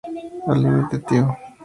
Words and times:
Al 0.47 0.61
límite 0.63 0.97
tío 0.97 1.37